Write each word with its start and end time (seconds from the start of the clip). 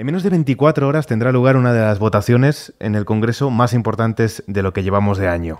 En 0.00 0.06
menos 0.06 0.22
de 0.22 0.30
24 0.30 0.88
horas 0.88 1.06
tendrá 1.06 1.30
lugar 1.30 1.58
una 1.58 1.74
de 1.74 1.82
las 1.82 1.98
votaciones 1.98 2.74
en 2.80 2.94
el 2.94 3.04
Congreso 3.04 3.50
más 3.50 3.74
importantes 3.74 4.42
de 4.46 4.62
lo 4.62 4.72
que 4.72 4.82
llevamos 4.82 5.18
de 5.18 5.28
año. 5.28 5.58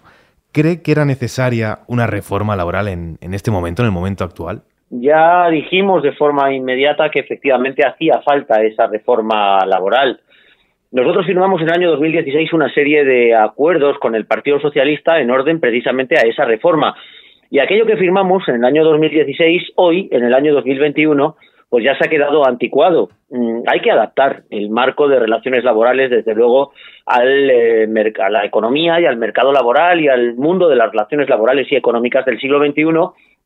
¿Cree 0.50 0.80
que 0.80 0.92
era 0.92 1.04
necesaria 1.04 1.80
una 1.88 2.06
reforma 2.06 2.56
laboral 2.56 2.88
en, 2.88 3.18
este 3.34 3.50
momento, 3.50 3.82
en 3.82 3.88
el 3.88 3.92
momento 3.92 4.24
actual? 4.24 4.62
Ya 4.88 5.46
dijimos 5.50 6.02
de 6.02 6.12
forma 6.12 6.54
inmediata 6.54 7.10
que 7.10 7.20
efectivamente 7.20 7.86
hacía 7.86 8.22
falta 8.24 8.62
esa 8.62 8.86
reforma 8.86 9.58
laboral. 9.66 10.22
Nosotros 10.90 11.26
firmamos 11.26 11.60
en 11.60 11.68
el 11.68 11.74
año 11.74 11.90
2016 11.90 12.54
una 12.54 12.72
serie 12.72 13.04
de 13.04 13.34
acuerdos 13.34 13.98
con 13.98 14.14
el 14.14 14.24
Partido 14.24 14.58
Socialista 14.58 15.20
en 15.20 15.30
orden 15.30 15.60
precisamente 15.60 16.16
a 16.16 16.22
esa 16.22 16.46
reforma. 16.46 16.96
Y 17.50 17.58
aquello 17.58 17.84
que 17.84 17.98
firmamos 17.98 18.48
en 18.48 18.54
el 18.54 18.64
año 18.64 18.84
2016, 18.84 19.72
hoy, 19.74 20.08
en 20.10 20.24
el 20.24 20.32
año 20.32 20.54
2021, 20.54 21.36
pues 21.70 21.84
ya 21.84 21.96
se 21.96 22.04
ha 22.04 22.10
quedado 22.10 22.46
anticuado. 22.46 23.08
Mm, 23.30 23.62
hay 23.66 23.80
que 23.80 23.90
adaptar 23.90 24.42
el 24.50 24.68
marco 24.68 25.08
de 25.08 25.18
relaciones 25.18 25.64
laborales, 25.64 26.10
desde 26.10 26.34
luego, 26.34 26.72
al, 27.06 27.48
eh, 27.48 28.12
a 28.22 28.28
la 28.28 28.44
economía 28.44 29.00
y 29.00 29.06
al 29.06 29.16
mercado 29.16 29.52
laboral 29.52 30.00
y 30.00 30.08
al 30.08 30.34
mundo 30.34 30.68
de 30.68 30.76
las 30.76 30.90
relaciones 30.90 31.28
laborales 31.28 31.70
y 31.70 31.76
económicas 31.76 32.26
del 32.26 32.40
siglo 32.40 32.58
XXI 32.58 32.84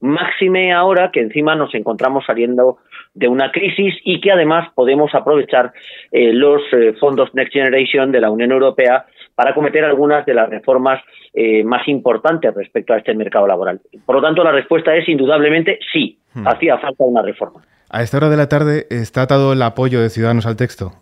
máxime 0.01 0.73
ahora 0.73 1.11
que 1.11 1.21
encima 1.21 1.55
nos 1.55 1.75
encontramos 1.75 2.25
saliendo 2.27 2.79
de 3.15 3.27
una 3.27 3.51
crisis 3.51 3.95
y 4.05 4.21
que 4.21 4.33
además 4.33 4.69
podemos 4.75 5.15
aprovechar 5.15 5.73
eh, 6.13 6.33
los 6.33 6.61
eh, 6.73 6.93
fondos 7.01 7.35
Next 7.35 7.53
Generation 7.55 8.13
de 8.13 8.21
la 8.21 8.31
Unión 8.31 8.53
Europea 8.53 9.07
para 9.35 9.55
cometer 9.55 9.83
algunas 9.83 10.27
de 10.27 10.35
las 10.35 10.51
reformas 10.51 11.03
eh, 11.33 11.65
más 11.65 11.89
importantes 11.89 12.55
respecto 12.55 12.93
a 12.93 12.99
este 12.99 13.15
mercado 13.15 13.47
laboral. 13.47 13.81
Por 14.05 14.17
lo 14.17 14.23
tanto, 14.23 14.45
la 14.45 14.53
respuesta 14.53 14.95
es 14.95 15.09
indudablemente 15.09 15.79
sí, 15.93 16.19
hmm. 16.35 16.47
hacía 16.49 16.79
falta 16.79 17.05
una 17.05 17.23
reforma. 17.23 17.63
A 17.91 18.03
esta 18.03 18.17
hora 18.17 18.29
de 18.29 18.37
la 18.37 18.49
tarde 18.49 18.87
está 18.91 19.23
atado 19.23 19.53
el 19.53 19.63
apoyo 19.63 20.01
de 20.01 20.11
Ciudadanos 20.11 20.47
al 20.47 20.57
texto. 20.57 20.93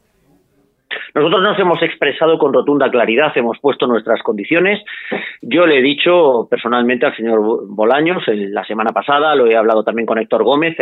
Nosotros 1.14 1.42
nos 1.42 1.58
hemos 1.58 1.82
expresado 1.82 2.38
con 2.38 2.54
rotunda 2.54 2.90
claridad, 2.90 3.32
hemos 3.36 3.58
puesto 3.60 3.86
nuestras 3.86 4.22
condiciones. 4.22 4.82
Yo 5.42 5.66
le 5.66 5.78
he 5.78 5.82
dicho 5.82 6.46
personalmente 6.50 7.04
al 7.04 7.14
señor 7.14 7.66
Bolaños 7.68 8.22
la 8.26 8.64
semana 8.64 8.92
pasada, 8.92 9.34
lo 9.34 9.46
he 9.46 9.56
hablado 9.56 9.84
también 9.84 10.06
con 10.06 10.18
Héctor 10.18 10.42
Gómez, 10.42 10.76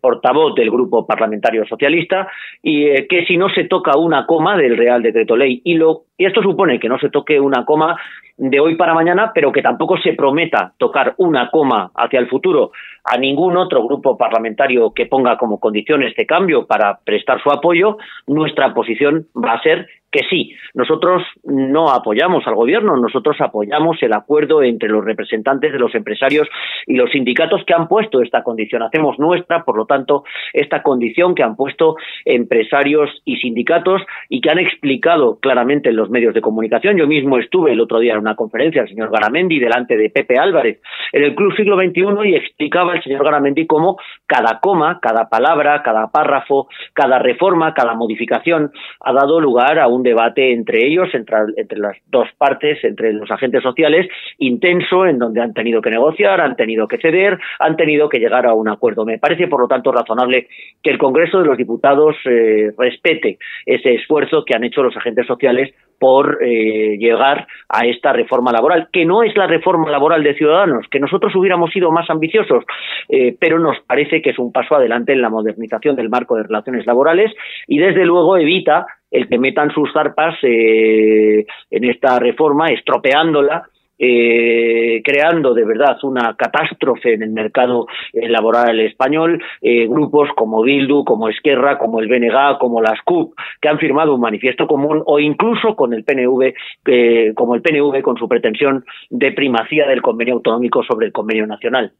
portavoz 0.00 0.54
del 0.54 0.70
Grupo 0.70 1.06
Parlamentario 1.06 1.66
Socialista, 1.66 2.28
y 2.62 2.84
eh, 2.84 3.06
que 3.08 3.24
si 3.26 3.36
no 3.36 3.48
se 3.48 3.64
toca 3.64 3.96
una 3.96 4.26
coma 4.26 4.56
del 4.56 4.76
Real 4.76 5.02
Decreto 5.02 5.36
Ley, 5.36 5.60
y, 5.64 5.74
lo, 5.74 6.02
y 6.16 6.26
esto 6.26 6.42
supone 6.42 6.78
que 6.78 6.88
no 6.88 6.98
se 6.98 7.10
toque 7.10 7.40
una 7.40 7.64
coma 7.64 7.96
de 8.38 8.60
hoy 8.60 8.76
para 8.76 8.94
mañana, 8.94 9.32
pero 9.34 9.50
que 9.50 9.62
tampoco 9.62 9.98
se 9.98 10.12
prometa 10.12 10.72
tocar 10.78 11.14
una 11.18 11.50
coma 11.50 11.90
hacia 11.94 12.20
el 12.20 12.28
futuro 12.28 12.70
a 13.04 13.18
ningún 13.18 13.56
otro 13.56 13.84
grupo 13.84 14.16
parlamentario 14.16 14.92
que 14.92 15.06
ponga 15.06 15.36
como 15.36 15.58
condición 15.58 16.02
este 16.02 16.24
cambio 16.24 16.66
para 16.66 17.00
prestar 17.04 17.42
su 17.42 17.50
apoyo, 17.50 17.98
nuestra 18.26 18.74
posición 18.74 19.26
va 19.34 19.54
a 19.54 19.62
ser 19.62 19.88
que 20.10 20.20
sí, 20.30 20.54
nosotros 20.74 21.22
no 21.44 21.90
apoyamos 21.90 22.46
al 22.46 22.54
gobierno, 22.54 22.96
nosotros 22.96 23.36
apoyamos 23.40 24.02
el 24.02 24.12
acuerdo 24.14 24.62
entre 24.62 24.88
los 24.88 25.04
representantes 25.04 25.72
de 25.72 25.78
los 25.78 25.94
empresarios 25.94 26.48
y 26.86 26.94
los 26.94 27.10
sindicatos 27.10 27.62
que 27.66 27.74
han 27.74 27.88
puesto 27.88 28.22
esta 28.22 28.42
condición. 28.42 28.82
Hacemos 28.82 29.18
nuestra, 29.18 29.64
por 29.64 29.76
lo 29.76 29.84
tanto, 29.84 30.24
esta 30.52 30.82
condición 30.82 31.34
que 31.34 31.42
han 31.42 31.56
puesto 31.56 31.96
empresarios 32.24 33.10
y 33.24 33.36
sindicatos 33.36 34.02
y 34.28 34.40
que 34.40 34.50
han 34.50 34.58
explicado 34.58 35.38
claramente 35.40 35.90
en 35.90 35.96
los 35.96 36.08
medios 36.08 36.34
de 36.34 36.40
comunicación. 36.40 36.96
Yo 36.96 37.06
mismo 37.06 37.38
estuve 37.38 37.72
el 37.72 37.80
otro 37.80 37.98
día 37.98 38.14
en 38.14 38.20
una 38.20 38.34
conferencia, 38.34 38.82
el 38.82 38.88
señor 38.88 39.10
Garamendi, 39.10 39.58
delante 39.58 39.96
de 39.96 40.10
Pepe 40.10 40.38
Álvarez, 40.38 40.80
en 41.12 41.24
el 41.24 41.34
Club 41.34 41.54
Siglo 41.54 41.76
XXI 41.76 42.30
y 42.30 42.34
explicaba 42.34 42.94
el 42.94 43.02
señor 43.02 43.24
Garamendi 43.24 43.66
cómo 43.66 43.98
cada 44.26 44.60
coma, 44.60 45.00
cada 45.00 45.28
palabra, 45.28 45.82
cada 45.82 46.08
párrafo, 46.08 46.68
cada 46.94 47.18
reforma, 47.18 47.74
cada 47.74 47.94
modificación 47.94 48.72
ha 49.00 49.12
dado 49.12 49.40
lugar 49.40 49.78
a 49.78 49.88
un 49.88 49.97
un 49.98 50.02
debate 50.02 50.52
entre 50.52 50.86
ellos, 50.86 51.08
entre, 51.12 51.78
las 51.78 51.96
dos 52.06 52.28
partes, 52.38 52.82
entre 52.84 53.12
los 53.12 53.30
agentes 53.30 53.62
sociales, 53.62 54.08
intenso, 54.38 55.06
en 55.06 55.18
donde 55.18 55.40
han 55.40 55.52
tenido 55.52 55.82
que 55.82 55.90
negociar, 55.90 56.40
han 56.40 56.56
tenido 56.56 56.86
que 56.88 56.98
ceder, 56.98 57.38
han 57.58 57.76
tenido 57.76 58.08
que 58.08 58.18
llegar 58.18 58.46
a 58.46 58.54
un 58.54 58.68
acuerdo. 58.68 59.04
Me 59.04 59.18
parece, 59.18 59.48
por 59.48 59.60
lo 59.60 59.68
tanto, 59.68 59.92
razonable 59.92 60.48
que 60.82 60.90
el 60.90 60.98
Congreso 60.98 61.40
de 61.40 61.46
los 61.46 61.58
Diputados 61.58 62.16
eh, 62.24 62.72
respete 62.78 63.38
ese 63.66 63.94
esfuerzo 63.94 64.44
que 64.44 64.54
han 64.54 64.64
hecho 64.64 64.82
los 64.82 64.96
agentes 64.96 65.26
sociales 65.26 65.74
por 65.98 66.38
eh, 66.42 66.96
llegar 66.98 67.46
a 67.68 67.86
esta 67.86 68.12
reforma 68.12 68.52
laboral, 68.52 68.88
que 68.92 69.04
no 69.04 69.22
es 69.22 69.36
la 69.36 69.46
reforma 69.46 69.90
laboral 69.90 70.22
de 70.22 70.34
Ciudadanos, 70.34 70.86
que 70.90 71.00
nosotros 71.00 71.34
hubiéramos 71.34 71.70
sido 71.72 71.90
más 71.90 72.08
ambiciosos, 72.08 72.64
eh, 73.08 73.36
pero 73.38 73.58
nos 73.58 73.78
parece 73.86 74.22
que 74.22 74.30
es 74.30 74.38
un 74.38 74.52
paso 74.52 74.76
adelante 74.76 75.12
en 75.12 75.22
la 75.22 75.30
modernización 75.30 75.96
del 75.96 76.08
marco 76.08 76.36
de 76.36 76.44
relaciones 76.44 76.86
laborales 76.86 77.32
y, 77.66 77.78
desde 77.78 78.04
luego, 78.04 78.36
evita 78.36 78.86
el 79.10 79.28
que 79.28 79.38
metan 79.38 79.70
sus 79.70 79.92
zarpas 79.92 80.36
eh, 80.42 81.46
en 81.70 81.84
esta 81.84 82.18
reforma, 82.18 82.68
estropeándola 82.68 83.68
eh, 83.98 85.02
creando 85.04 85.54
de 85.54 85.64
verdad 85.64 85.96
una 86.04 86.34
catástrofe 86.36 87.14
en 87.14 87.22
el 87.22 87.30
mercado 87.30 87.86
eh, 88.12 88.28
laboral 88.28 88.78
español, 88.80 89.42
eh, 89.60 89.86
grupos 89.88 90.28
como 90.36 90.62
Bildu, 90.62 91.04
como 91.04 91.28
Esquerra, 91.28 91.78
como 91.78 92.00
el 92.00 92.08
BNG, 92.08 92.58
como 92.58 92.80
las 92.80 93.00
CUP, 93.02 93.34
que 93.60 93.68
han 93.68 93.78
firmado 93.78 94.14
un 94.14 94.20
manifiesto 94.20 94.66
común 94.66 95.02
o 95.04 95.18
incluso 95.18 95.74
con 95.74 95.92
el 95.92 96.04
PNV, 96.04 97.34
como 97.34 97.54
el 97.54 97.62
PNV 97.62 98.02
con 98.02 98.16
su 98.16 98.28
pretensión 98.28 98.84
de 99.10 99.32
primacía 99.32 99.86
del 99.86 100.02
convenio 100.02 100.34
autonómico 100.34 100.82
sobre 100.84 101.06
el 101.06 101.12
convenio 101.12 101.46
nacional. 101.46 101.92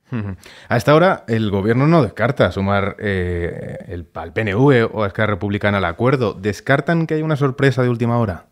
A 0.69 0.77
esta 0.77 0.95
hora 0.95 1.25
el 1.29 1.51
gobierno 1.51 1.87
no 1.87 2.03
descarta 2.03 2.51
sumar 2.53 2.97
el, 2.99 4.07
al 4.15 4.33
PNV 4.33 4.91
o 4.93 5.03
a 5.03 5.07
Esquerra 5.09 5.35
Republicana 5.35 5.79
al 5.79 5.85
acuerdo. 5.85 6.35
¿Descartan 6.35 7.07
que 7.07 7.15
hay 7.15 7.23
una 7.23 7.37
sorpresa 7.37 7.83
de 7.83 7.89
última 7.89 8.19
hora? 8.19 8.48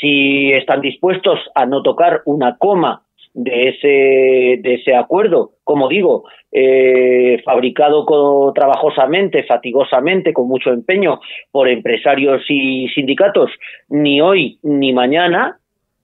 Si 0.00 0.52
están 0.52 0.80
dispuestos 0.80 1.38
a 1.54 1.66
no 1.66 1.82
tocar 1.82 2.22
una 2.24 2.56
coma 2.56 3.02
de 3.34 3.68
ese, 3.68 4.62
de 4.62 4.74
ese 4.74 4.96
acuerdo, 4.96 5.52
como 5.62 5.88
digo, 5.88 6.24
eh, 6.50 7.40
fabricado 7.44 8.04
trabajosamente, 8.52 9.44
fatigosamente, 9.44 10.32
con 10.32 10.48
mucho 10.48 10.70
empeño 10.70 11.20
por 11.52 11.68
empresarios 11.68 12.42
y 12.48 12.88
sindicatos, 12.88 13.50
ni 13.88 14.20
hoy 14.20 14.58
ni 14.62 14.92
mañana, 14.92 15.58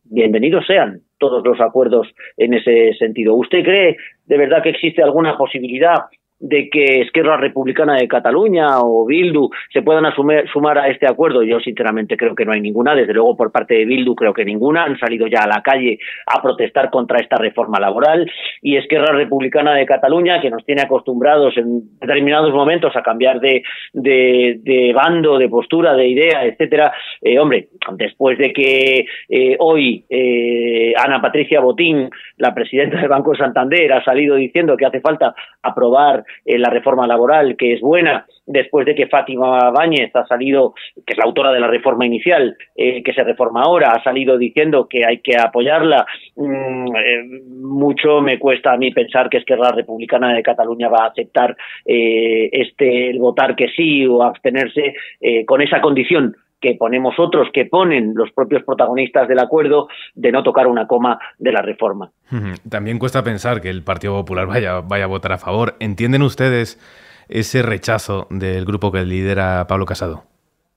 bienvenidos 0.05 0.67
sean 0.67 1.01
todos 1.19 1.45
los 1.45 1.61
acuerdos 1.61 2.07
en 2.37 2.55
ese 2.55 2.95
sentido. 2.95 3.35
¿Usted 3.35 3.65
cree 3.65 3.97
de 4.27 4.39
verdad 4.39 4.63
que 4.63 4.71
existe 4.71 5.03
alguna 5.03 5.37
posibilidad 5.37 6.05
de 6.45 6.69
que 6.69 7.01
Esquerra 7.01 7.39
Republicana 7.39 7.95
de 7.95 8.07
Cataluña 8.07 8.81
o 8.81 9.07
Bildu 9.07 9.49
se 9.73 9.81
puedan 9.81 10.05
sumar 10.53 10.77
a 10.77 10.89
este 10.89 11.07
acuerdo, 11.07 11.43
yo 11.43 11.59
sinceramente 11.61 12.19
creo 12.19 12.35
que 12.35 12.45
no 12.45 12.53
hay 12.53 12.61
ninguna, 12.61 12.95
desde 12.95 13.15
luego 13.15 13.35
por 13.35 13.51
parte 13.51 13.73
de 13.75 13.87
Bildu 13.87 14.15
creo 14.15 14.35
que 14.35 14.45
ninguna, 14.45 14.85
han 14.85 14.99
salido 14.99 15.27
ya 15.27 15.41
a 15.45 15.49
la 15.49 15.63
calle 15.63 15.99
a 16.27 16.43
protestar 16.43 16.91
contra 16.91 17.19
esta 17.19 17.37
reforma 17.37 17.81
laboral. 17.81 18.31
Y 18.61 18.77
Esquerra 18.77 19.15
Republicana 19.15 19.75
de 19.75 19.87
Cataluña, 19.87 20.43
que 20.43 20.51
nos 20.51 20.65
tiene 20.67 20.83
acostumbrados 20.83 21.57
en 21.57 21.99
determinados 21.99 22.53
momentos 22.53 22.95
a 22.95 23.03
cambiar 23.03 23.41
de, 23.41 23.63
de, 23.95 24.93
bando, 24.95 25.39
de 25.39 25.49
postura, 25.49 25.95
de 25.95 26.09
idea, 26.09 26.45
etcétera, 26.45 26.93
eh, 27.23 27.39
hombre, 27.39 27.69
después 27.97 28.37
de 28.37 28.53
que 28.53 29.07
eh, 29.31 29.57
hoy 29.61 30.05
eh, 30.11 30.93
Ana 31.03 31.23
Patricia 31.23 31.61
Botín, 31.61 32.11
la 32.37 32.55
presidenta 32.55 32.99
del 32.99 33.09
Banco 33.09 33.31
de 33.31 33.39
Santander, 33.39 33.93
ha 33.95 34.05
salido 34.05 34.37
diciendo 34.37 34.77
que 34.77 34.85
hace 34.85 35.01
falta 35.01 35.35
aprobar 35.63 36.23
eh, 36.45 36.59
la 36.59 36.71
reforma 36.71 37.07
laboral, 37.07 37.57
que 37.57 37.75
es 37.75 37.81
buena, 37.81 38.27
después 38.47 38.87
de 38.87 38.95
que 38.95 39.07
Fátima 39.07 39.71
Báñez 39.71 40.15
ha 40.15 40.27
salido, 40.27 40.75
que 41.07 41.13
es 41.13 41.19
la 41.19 41.25
autora 41.25 41.53
de 41.53 41.61
la 41.61 41.69
reforma 41.69 42.07
inicial, 42.07 42.57
eh, 42.77 43.03
que 43.03 43.13
se 43.13 43.25
reforma 43.25 43.63
ahora, 43.63 43.93
ha 43.93 44.03
salido 44.03 44.39
diciendo 44.39 44.87
que 44.89 45.05
hay 45.05 45.19
que 45.19 45.37
apoyarla. 45.37 46.07
Mm, 46.37 46.97
eh, 46.97 47.25
mucho 47.63 48.21
me 48.21 48.39
cuesta 48.39 48.73
a 48.73 48.77
mí 48.77 48.91
pensar 48.93 49.29
que 49.29 49.39
es 49.39 49.45
que 49.45 49.57
la 49.57 49.71
Republicana 49.71 50.35
de 50.35 50.43
Cataluña 50.43 50.89
va 50.89 51.05
a 51.05 51.09
aceptar 51.09 51.57
este 51.85 53.11
el 53.11 53.19
votar 53.19 53.57
que 53.57 53.69
sí 53.69 54.07
o 54.07 54.23
abstenerse 54.23 54.95
con 55.47 55.61
esa 55.61 55.81
condición 55.81 56.35
que 56.65 56.75
ponemos 56.75 57.15
otros, 57.19 57.49
que 57.53 57.67
ponen 57.67 58.15
los 58.15 58.33
propios 58.33 58.63
protagonistas 58.63 59.29
del 59.29 59.39
acuerdo, 59.39 59.89
de 60.15 60.33
no 60.33 60.43
tocar 60.43 60.67
una 60.67 60.87
coma 60.87 61.19
de 61.39 61.53
la 61.53 61.61
reforma. 61.61 62.11
También 62.71 62.99
cuesta 62.99 63.23
pensar 63.23 63.61
que 63.61 63.69
el 63.69 63.85
Partido 63.85 64.15
Popular 64.15 64.47
vaya, 64.47 64.81
vaya 64.81 65.05
a 65.05 65.09
votar 65.09 65.33
a 65.33 65.39
favor. 65.39 65.75
¿Entienden 65.79 66.23
ustedes 66.23 66.81
ese 67.29 67.61
rechazo 67.61 68.27
del 68.31 68.65
grupo 68.65 68.91
que 68.91 69.05
lidera 69.05 69.67
Pablo 69.69 69.85
Casado? 69.85 70.34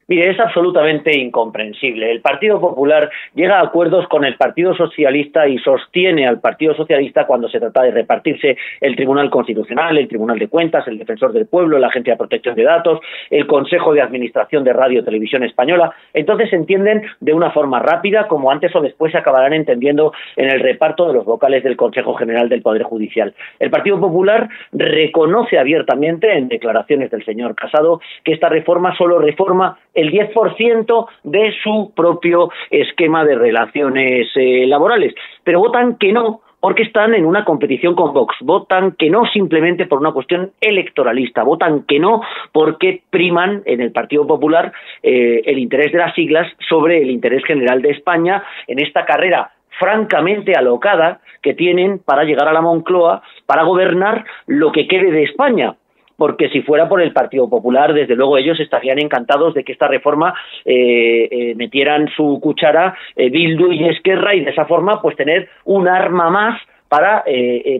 Mire, 0.09 0.29
es 0.29 0.39
absolutamente 0.39 1.17
incomprensible. 1.17 2.09
El 2.09 2.21
Partido 2.21 2.61
Popular 2.61 3.09
llega 3.35 3.59
a 3.59 3.63
acuerdos 3.63 4.07
con 4.07 4.23
el 4.23 4.35
Partido 4.35 4.73
Socialista 4.73 5.47
y 5.49 5.57
sostiene 5.57 6.25
al 6.25 6.39
Partido 6.39 6.73
Socialista 6.75 7.27
cuando 7.27 7.49
se 7.49 7.59
trata 7.59 7.81
de 7.81 7.91
repartirse 7.91 8.55
el 8.79 8.95
Tribunal 8.95 9.29
Constitucional, 9.29 9.97
el 9.97 10.07
Tribunal 10.07 10.39
de 10.39 10.47
Cuentas, 10.47 10.87
el 10.87 10.97
Defensor 10.97 11.33
del 11.33 11.47
Pueblo, 11.47 11.77
la 11.77 11.87
Agencia 11.87 12.13
de 12.13 12.17
Protección 12.17 12.55
de 12.55 12.63
Datos, 12.63 13.01
el 13.29 13.45
Consejo 13.47 13.93
de 13.93 14.01
Administración 14.01 14.63
de 14.63 14.71
Radio 14.71 15.01
y 15.01 15.03
Televisión 15.03 15.43
Española. 15.43 15.93
Entonces 16.13 16.53
entienden 16.53 17.03
de 17.19 17.33
una 17.33 17.51
forma 17.51 17.79
rápida, 17.79 18.29
como 18.29 18.49
antes 18.49 18.73
o 18.77 18.81
después 18.81 19.11
se 19.11 19.17
acabarán 19.17 19.51
entendiendo 19.51 20.13
en 20.37 20.49
el 20.49 20.61
reparto 20.61 21.07
de 21.07 21.15
los 21.15 21.25
vocales 21.25 21.65
del 21.65 21.75
Consejo 21.75 22.13
General 22.13 22.47
del 22.47 22.61
Poder 22.61 22.83
Judicial. 22.83 23.33
El 23.59 23.69
Partido 23.69 23.99
Popular 23.99 24.47
reconoce 24.71 25.59
abiertamente 25.59 26.31
en 26.31 26.47
declaraciones 26.47 27.11
del 27.11 27.25
señor 27.25 27.55
Casado 27.55 27.99
que 28.23 28.31
esta 28.31 28.47
reforma 28.47 28.95
solo 28.95 29.19
reforma 29.19 29.77
el 29.97 30.11
10% 30.11 31.07
de 31.23 31.53
su 31.63 31.91
propio 31.95 32.51
esquema 32.69 33.25
de 33.25 33.35
relaciones 33.35 34.27
eh, 34.35 34.65
laborales. 34.67 35.13
Pero 35.43 35.59
votan 35.59 35.97
que 35.97 36.13
no 36.13 36.41
porque 36.59 36.83
están 36.83 37.13
en 37.13 37.25
una 37.25 37.45
competición 37.45 37.95
con 37.95 38.13
Vox. 38.13 38.35
Votan 38.41 38.93
que 38.93 39.09
no 39.09 39.25
simplemente 39.25 39.85
por 39.85 39.99
una 39.99 40.11
cuestión 40.11 40.51
electoralista, 40.61 41.43
votan 41.43 41.83
que 41.83 41.99
no 41.99 42.21
porque 42.51 43.01
priman 43.09 43.63
en 43.65 43.81
el 43.81 43.91
Partido 43.91 44.25
Popular 44.27 44.71
eh, 45.01 45.41
el 45.45 45.57
interés 45.59 45.91
de 45.91 45.99
las 45.99 46.13
siglas 46.13 46.47
sobre 46.69 47.01
el 47.01 47.09
interés 47.09 47.43
general 47.45 47.81
de 47.81 47.91
España 47.91 48.43
en 48.67 48.79
esta 48.79 49.05
carrera 49.05 49.51
francamente 49.79 50.53
alocada 50.53 51.21
que 51.41 51.53
tienen 51.53 51.99
para 51.99 52.23
llegar 52.23 52.47
a 52.47 52.53
la 52.53 52.61
Moncloa 52.61 53.21
para 53.45 53.63
gobernar 53.63 54.25
lo 54.47 54.71
que 54.71 54.87
quede 54.87 55.11
de 55.11 55.23
España 55.23 55.75
porque 56.17 56.49
si 56.49 56.61
fuera 56.63 56.89
por 56.89 57.01
el 57.01 57.13
Partido 57.13 57.49
Popular, 57.49 57.93
desde 57.93 58.15
luego 58.15 58.37
ellos 58.37 58.59
estarían 58.59 58.99
encantados 58.99 59.53
de 59.53 59.63
que 59.63 59.71
esta 59.71 59.87
reforma 59.87 60.33
eh, 60.65 61.27
eh, 61.31 61.55
metieran 61.55 62.09
su 62.15 62.39
cuchara 62.41 62.97
eh, 63.15 63.29
Bildu 63.29 63.71
y 63.71 63.87
Esquerra 63.87 64.35
y 64.35 64.43
de 64.43 64.51
esa 64.51 64.65
forma 64.65 65.01
pues 65.01 65.15
tener 65.15 65.47
un 65.63 65.87
arma 65.87 66.29
más 66.29 66.59
para 66.89 67.25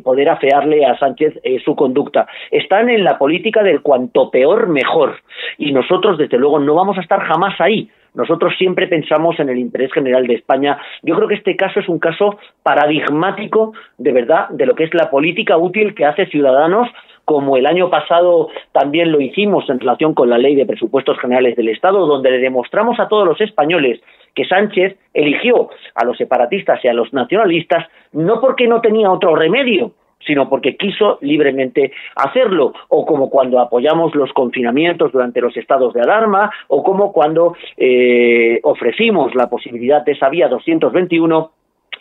poder 0.03 0.27
afearle 0.27 0.85
a 0.85 0.97
Sánchez 0.97 1.39
su 1.63 1.77
conducta. 1.77 2.27
Están 2.51 2.89
en 2.89 3.05
la 3.05 3.17
política 3.17 3.63
del 3.63 3.81
cuanto 3.81 4.29
peor 4.29 4.67
mejor 4.67 5.15
y 5.57 5.71
nosotros 5.71 6.17
desde 6.17 6.37
luego 6.37 6.59
no 6.59 6.75
vamos 6.75 6.97
a 6.97 7.01
estar 7.01 7.21
jamás 7.21 7.55
ahí. 7.61 7.89
Nosotros 8.17 8.53
siempre 8.57 8.87
pensamos 8.87 9.39
en 9.39 9.49
el 9.49 9.59
interés 9.59 9.93
general 9.93 10.25
de 10.25 10.33
España. 10.33 10.79
Yo 11.03 11.15
creo 11.15 11.27
que 11.27 11.35
este 11.35 11.55
caso 11.55 11.79
es 11.79 11.87
un 11.87 11.99
caso 11.99 12.39
paradigmático, 12.63 13.73
de 13.99 14.11
verdad, 14.11 14.49
de 14.49 14.65
lo 14.65 14.73
que 14.73 14.85
es 14.85 14.93
la 14.95 15.11
política 15.11 15.55
útil 15.55 15.93
que 15.93 16.03
hace 16.03 16.25
Ciudadanos 16.25 16.89
como 17.25 17.57
el 17.57 17.67
año 17.67 17.89
pasado 17.89 18.47
también 18.71 19.11
lo 19.11 19.19
hicimos 19.21 19.69
en 19.69 19.79
relación 19.79 20.13
con 20.13 20.29
la 20.29 20.37
Ley 20.37 20.55
de 20.55 20.65
Presupuestos 20.65 21.19
Generales 21.19 21.57
del 21.57 21.67
Estado, 21.69 22.07
donde 22.07 22.31
le 22.31 22.39
demostramos 22.39 22.99
a 22.99 23.07
todos 23.07 23.27
los 23.27 23.39
españoles 23.41 23.99
que 24.33 24.45
Sánchez 24.45 24.97
eligió 25.13 25.69
a 25.93 26.05
los 26.05 26.17
separatistas 26.17 26.79
y 26.83 26.87
a 26.87 26.93
los 26.93 27.11
nacionalistas 27.13 27.85
no 28.13 28.39
porque 28.39 28.67
no 28.67 28.81
tenía 28.81 29.11
otro 29.11 29.35
remedio, 29.35 29.91
sino 30.27 30.49
porque 30.49 30.75
quiso 30.75 31.17
libremente 31.21 31.93
hacerlo, 32.15 32.73
o 32.89 33.05
como 33.05 33.29
cuando 33.29 33.59
apoyamos 33.59 34.13
los 34.13 34.31
confinamientos 34.33 35.11
durante 35.11 35.41
los 35.41 35.55
estados 35.57 35.93
de 35.93 36.01
alarma, 36.01 36.51
o 36.67 36.83
como 36.83 37.11
cuando 37.11 37.55
eh, 37.77 38.59
ofrecimos 38.63 39.33
la 39.33 39.49
posibilidad 39.49 40.03
de 40.03 40.11
esa 40.11 40.29
vía 40.29 40.47
221 40.49 41.51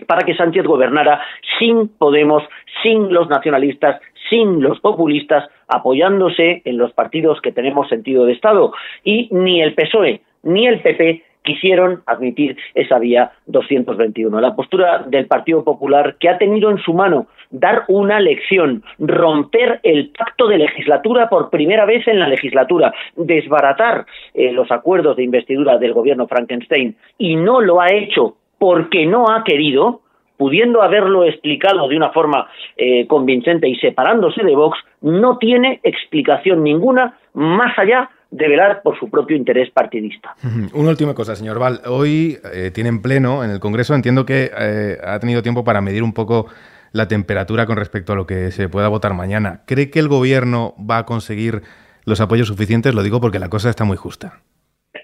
para 0.07 0.27
que 0.27 0.35
Sánchez 0.35 0.65
gobernara 0.65 1.23
sin 1.59 1.89
Podemos, 1.89 2.43
sin 2.83 3.13
los 3.13 3.31
nacionalistas, 3.31 4.01
sin 4.29 4.61
los 4.61 4.81
populistas, 4.81 5.49
apoyándose 5.69 6.61
en 6.65 6.77
los 6.77 6.93
partidos 6.93 7.41
que 7.41 7.53
tenemos 7.53 7.89
sentido 7.89 8.27
de 8.27 8.35
Estado. 8.35 8.73
Y 9.05 9.29
ni 9.31 9.63
el 9.63 9.75
PSOE 9.75 10.21
ni 10.43 10.67
el 10.67 10.81
PP 10.81 11.23
quisieron 11.47 12.03
admitir 12.05 12.59
esa 12.75 12.99
vía 12.99 13.33
221. 13.47 14.39
La 14.41 14.55
postura 14.55 15.05
del 15.07 15.27
Partido 15.27 15.65
Popular, 15.65 16.17
que 16.21 16.29
ha 16.29 16.37
tenido 16.37 16.71
en 16.71 16.77
su 16.79 16.93
mano 16.93 17.29
dar 17.51 17.85
una 17.89 18.21
lección, 18.21 18.83
romper 18.99 19.81
el 19.83 20.11
pacto 20.11 20.49
de 20.49 20.59
legislatura 20.59 21.31
por 21.31 21.49
primera 21.49 21.87
vez 21.87 22.07
en 22.07 22.19
la 22.19 22.29
legislatura, 22.29 22.93
desbaratar 23.17 24.05
eh, 24.35 24.53
los 24.53 24.71
acuerdos 24.71 25.17
de 25.17 25.23
investidura 25.23 25.79
del 25.79 25.95
gobierno 25.95 26.27
Frankenstein, 26.27 26.97
y 27.17 27.37
no 27.37 27.63
lo 27.63 27.81
ha 27.81 27.89
hecho 27.89 28.37
porque 28.59 29.07
no 29.07 29.31
ha 29.31 29.45
querido, 29.45 30.01
pudiendo 30.37 30.83
haberlo 30.83 31.25
explicado 31.25 31.89
de 31.89 31.97
una 31.97 32.11
forma 32.11 32.49
eh, 32.77 33.07
convincente 33.07 33.69
y 33.69 33.77
separándose 33.77 34.43
de 34.43 34.55
Vox, 34.55 34.79
no 35.01 35.39
tiene 35.39 35.81
explicación 35.83 36.63
ninguna 36.63 37.17
más 37.33 37.79
allá 37.79 38.11
de 38.31 38.49
velar 38.49 38.83
por 38.83 38.99
su 38.99 39.09
propio 39.09 39.37
interés 39.37 39.71
partidista. 39.71 40.35
Una 40.75 40.91
última 40.91 41.15
cosa, 41.15 41.37
señor 41.37 41.59
Val. 41.59 41.81
Hoy 41.87 42.39
eh, 42.53 42.71
tienen 42.73 43.01
pleno 43.01 43.45
en 43.45 43.51
el 43.51 43.61
Congreso, 43.61 43.95
entiendo 43.95 44.27
que 44.27 44.51
eh, 44.59 44.99
ha 45.03 45.19
tenido 45.19 45.43
tiempo 45.43 45.65
para 45.65 45.81
medir 45.81 46.03
un 46.03 46.13
poco 46.13 46.47
la 46.93 47.09
temperatura 47.09 47.67
con 47.67 47.77
respecto 47.77 48.13
a 48.13 48.17
lo 48.17 48.27
que 48.27 48.51
se 48.51 48.69
pueda 48.69 48.89
votar 48.89 49.15
mañana. 49.15 49.63
¿Cree 49.67 49.91
que 49.91 49.99
el 49.99 50.09
Gobierno 50.09 50.75
va 50.79 50.99
a 50.99 51.07
conseguir 51.07 51.63
los 52.05 52.21
apoyos 52.21 52.49
suficientes? 52.49 52.95
Lo 52.95 53.03
digo 53.03 53.21
porque 53.21 53.39
la 53.39 53.49
cosa 53.49 53.71
está 53.71 53.85
muy 53.85 53.97
justa. 53.97 54.41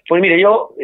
Pues 0.09 0.21
mire, 0.21 0.41
yo 0.41 0.75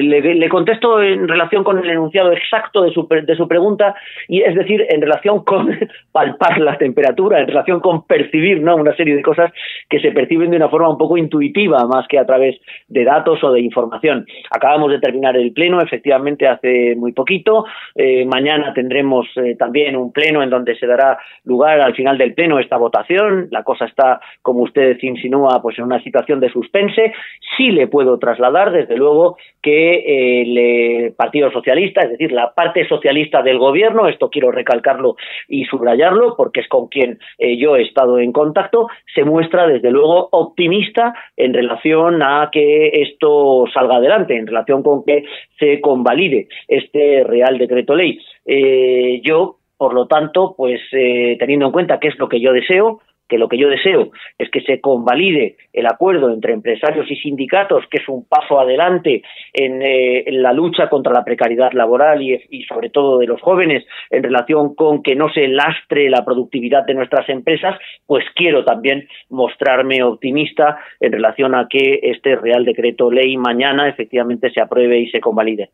le, 0.00 0.48
contesto 0.48 1.02
en 1.02 1.28
relación 1.28 1.64
con 1.64 1.78
el 1.78 1.90
enunciado 1.90 2.32
exacto 2.32 2.82
de 2.82 2.92
su, 2.92 3.06
de 3.08 3.36
su 3.36 3.46
pregunta, 3.48 3.94
y 4.28 4.42
es 4.42 4.54
decir, 4.54 4.84
en 4.88 5.00
relación 5.00 5.44
con 5.44 5.70
palpar 6.12 6.58
la 6.58 6.78
temperatura, 6.78 7.40
en 7.40 7.48
relación 7.48 7.80
con 7.80 8.06
percibir 8.06 8.60
¿no? 8.62 8.76
una 8.76 8.94
serie 8.96 9.16
de 9.16 9.22
cosas 9.22 9.52
que 9.88 10.00
se 10.00 10.12
perciben 10.12 10.50
de 10.50 10.56
una 10.56 10.68
forma 10.68 10.88
un 10.88 10.98
poco 10.98 11.16
intuitiva, 11.16 11.86
más 11.86 12.06
que 12.08 12.18
a 12.18 12.26
través 12.26 12.58
de 12.88 13.04
datos 13.04 13.42
o 13.44 13.52
de 13.52 13.60
información. 13.60 14.26
Acabamos 14.50 14.90
de 14.90 15.00
terminar 15.00 15.36
el 15.36 15.52
pleno, 15.52 15.80
efectivamente, 15.80 16.46
hace 16.46 16.94
muy 16.96 17.12
poquito. 17.12 17.64
Eh, 17.94 18.24
mañana 18.24 18.72
tendremos 18.74 19.26
eh, 19.36 19.56
también 19.56 19.96
un 19.96 20.12
pleno 20.12 20.42
en 20.42 20.50
donde 20.50 20.76
se 20.76 20.86
dará 20.86 21.18
lugar 21.44 21.80
al 21.80 21.94
final 21.94 22.18
del 22.18 22.34
pleno 22.34 22.58
esta 22.58 22.76
votación. 22.76 23.48
La 23.50 23.62
cosa 23.62 23.86
está, 23.86 24.20
como 24.42 24.62
usted 24.62 24.96
insinúa, 25.02 25.60
pues 25.62 25.78
en 25.78 25.84
una 25.84 26.02
situación 26.02 26.40
de 26.40 26.50
suspense. 26.50 27.12
Sí 27.56 27.70
le 27.70 27.86
puedo 27.86 28.18
trasladar, 28.18 28.72
desde 28.72 28.96
luego, 28.96 29.36
que 29.62 29.81
el 29.90 30.58
eh, 30.58 31.14
Partido 31.16 31.50
Socialista, 31.50 32.02
es 32.02 32.10
decir, 32.10 32.32
la 32.32 32.54
parte 32.54 32.86
socialista 32.88 33.42
del 33.42 33.58
gobierno, 33.58 34.08
esto 34.08 34.30
quiero 34.30 34.50
recalcarlo 34.50 35.16
y 35.48 35.64
subrayarlo 35.64 36.34
porque 36.36 36.60
es 36.60 36.68
con 36.68 36.88
quien 36.88 37.18
eh, 37.38 37.56
yo 37.56 37.76
he 37.76 37.82
estado 37.82 38.18
en 38.18 38.32
contacto, 38.32 38.88
se 39.14 39.24
muestra 39.24 39.66
desde 39.66 39.90
luego 39.90 40.28
optimista 40.32 41.14
en 41.36 41.54
relación 41.54 42.22
a 42.22 42.48
que 42.52 43.02
esto 43.02 43.64
salga 43.72 43.96
adelante, 43.96 44.36
en 44.36 44.46
relación 44.46 44.82
con 44.82 45.04
que 45.04 45.24
se 45.58 45.80
convalide 45.80 46.48
este 46.68 47.24
Real 47.24 47.58
Decreto 47.58 47.94
Ley. 47.94 48.18
Eh, 48.46 49.20
yo, 49.24 49.56
por 49.76 49.94
lo 49.94 50.06
tanto, 50.06 50.54
pues 50.56 50.80
teniendo 50.90 51.66
en 51.66 51.72
cuenta 51.72 51.98
qué 51.98 52.08
es 52.08 52.18
lo 52.18 52.28
que 52.28 52.40
yo 52.40 52.52
deseo, 52.52 53.00
que 53.32 53.38
lo 53.38 53.48
que 53.48 53.56
yo 53.56 53.70
deseo 53.70 54.10
es 54.36 54.50
que 54.50 54.60
se 54.60 54.78
convalide 54.82 55.56
el 55.72 55.86
acuerdo 55.86 56.30
entre 56.30 56.52
empresarios 56.52 57.10
y 57.10 57.16
sindicatos, 57.16 57.82
que 57.90 57.96
es 57.96 58.06
un 58.06 58.26
paso 58.26 58.60
adelante 58.60 59.22
en, 59.54 59.80
eh, 59.80 60.24
la 60.32 60.52
lucha 60.52 60.90
contra 60.90 61.14
la 61.14 61.24
precariedad 61.24 61.72
laboral 61.72 62.20
y, 62.20 62.38
y, 62.50 62.64
sobre 62.64 62.90
todo 62.90 63.16
de 63.16 63.26
los 63.26 63.40
jóvenes 63.40 63.86
en 64.10 64.22
relación 64.22 64.74
con 64.74 65.02
que 65.02 65.16
no 65.16 65.32
se 65.32 65.48
lastre 65.48 66.10
la 66.10 66.26
productividad 66.26 66.84
de 66.84 66.92
nuestras 66.92 67.26
empresas, 67.30 67.78
pues 68.06 68.22
quiero 68.34 68.66
también 68.66 69.08
mostrarme 69.30 70.02
optimista 70.02 70.76
en 71.00 71.12
relación 71.12 71.54
a 71.54 71.68
que 71.70 72.00
este 72.02 72.36
Real 72.36 72.66
Decreto 72.66 73.10
Ley 73.10 73.38
mañana 73.38 73.88
efectivamente 73.88 74.50
se 74.50 74.60
apruebe 74.60 74.98
y 74.98 75.10
se 75.10 75.20
convalide. 75.20 75.70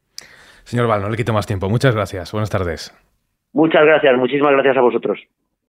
Señor 0.62 0.86
Val, 0.86 1.02
no 1.02 1.10
le 1.10 1.16
quito 1.16 1.32
más 1.32 1.48
tiempo. 1.48 1.68
Muchas 1.68 1.92
gracias. 1.92 2.30
Buenas 2.30 2.50
tardes. 2.50 2.94
Muchas 3.52 3.84
gracias. 3.84 4.16
Muchísimas 4.16 4.52
gracias 4.52 4.76
a 4.76 4.80
vosotros. 4.80 5.18